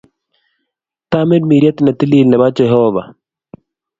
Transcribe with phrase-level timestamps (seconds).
[1.11, 3.03] Tamirmiriet ne tilil ne po Jehova.